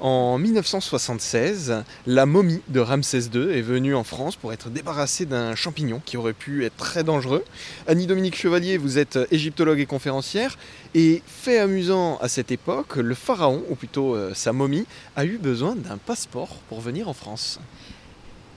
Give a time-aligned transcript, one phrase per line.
[0.00, 5.54] En 1976, la momie de Ramsès II est venue en France pour être débarrassée d'un
[5.54, 7.44] champignon qui aurait pu être très dangereux.
[7.86, 10.56] Annie-Dominique Chevalier, vous êtes égyptologue et conférencière.
[10.94, 14.86] Et fait amusant à cette époque, le pharaon, ou plutôt euh, sa momie,
[15.16, 17.60] a eu besoin d'un passeport pour venir en France.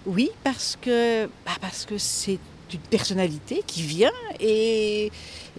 [0.05, 2.39] Oui, parce que bah, parce que c'est
[2.73, 5.11] une personnalité qui vient et,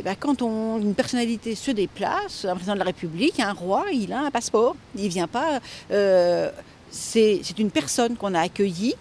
[0.03, 4.13] bah, quand on, une personnalité se déplace, un président de la République, un roi, il
[4.13, 4.77] a un passeport.
[4.97, 5.61] Il vient pas.
[5.91, 6.51] Euh,
[6.91, 8.95] c'est une personne qu'on a accueillie.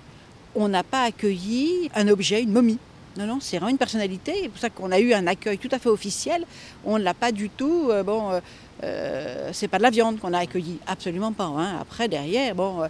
[0.55, 2.77] On n'a pas accueilli un objet, une momie.
[3.17, 4.33] Non, non, c'est vraiment une personnalité.
[4.43, 6.45] C'est pour ça qu'on a eu un accueil tout à fait officiel.
[6.85, 7.89] On ne l'a pas du tout.
[7.89, 8.39] Euh, bon,
[8.83, 11.45] euh, c'est pas de la viande qu'on a accueilli, absolument pas.
[11.45, 11.77] Hein.
[11.81, 12.83] Après, derrière, bon,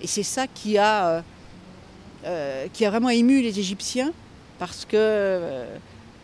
[0.00, 1.22] et c'est ça qui a,
[2.72, 4.12] qui a vraiment ému les Égyptiens
[4.60, 5.64] parce que, euh,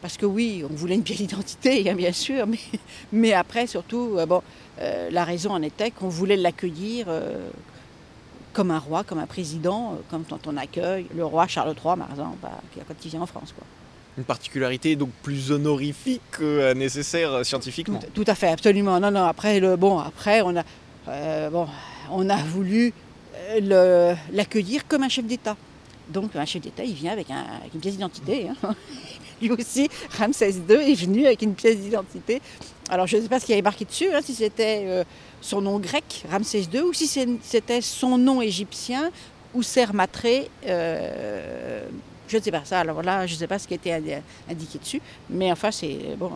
[0.03, 2.59] parce que oui, on voulait une pièce d'identité, hein, bien sûr, mais,
[3.13, 4.43] mais après, surtout, euh, bon,
[4.79, 7.07] euh, la raison en était qu'on voulait l'accueillir
[8.53, 12.11] comme un roi, comme un président, comme quand on accueille le roi Charles III, par
[12.11, 13.55] exemple, bah, quand il vient en France.
[13.57, 13.67] Quoi.
[14.19, 18.01] Une particularité donc plus honorifique que nécessaire scientifiquement.
[18.15, 19.01] Tout, à fait, absolument.
[19.01, 19.25] Non, non.
[19.25, 21.67] Après, le, bon, après, on a, bon,
[22.11, 22.93] on a voulu
[24.31, 25.57] l'accueillir comme un chef d'État.
[26.09, 28.49] Donc un chef d'État, il vient avec, une pièce d'identité.
[28.49, 28.75] Hein.
[29.43, 32.41] Lui aussi, Ramsès II est venu avec une pièce d'identité.
[32.89, 35.05] Alors je ne sais pas ce qu'il avait marqué dessus, hein, si c'était euh,
[35.41, 37.07] son nom grec, Ramsès II, ou si
[37.43, 39.11] c'était son nom égyptien,
[39.55, 39.63] ou
[39.93, 40.49] Matré.
[40.67, 41.87] Euh,
[42.29, 42.81] je ne sais pas ça.
[42.81, 46.29] Alors là, je ne sais pas ce qui était indiqué dessus, mais enfin, c'est euh,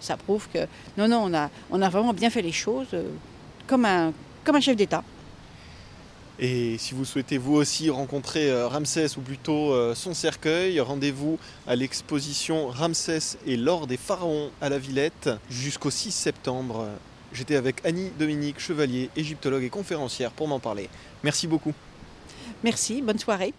[0.00, 1.30] ça prouve que non, non,
[1.70, 2.88] on a, vraiment bien fait les choses
[3.66, 4.12] comme un
[4.60, 5.02] chef d'État.
[6.38, 11.38] Et si vous souhaitez vous aussi rencontrer euh, Ramsès ou plutôt euh, son cercueil, rendez-vous
[11.66, 16.88] à l'exposition Ramsès et l'or des pharaons à la Villette jusqu'au 6 septembre.
[17.32, 20.88] J'étais avec Annie Dominique Chevalier, égyptologue et conférencière pour m'en parler.
[21.22, 21.72] Merci beaucoup.
[22.62, 23.54] Merci, bonne soirée.